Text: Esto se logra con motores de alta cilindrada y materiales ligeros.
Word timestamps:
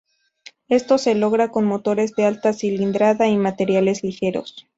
Esto 0.67 0.97
se 0.97 1.13
logra 1.13 1.51
con 1.51 1.65
motores 1.67 2.15
de 2.15 2.25
alta 2.25 2.53
cilindrada 2.53 3.27
y 3.27 3.37
materiales 3.37 4.01
ligeros. 4.03 4.67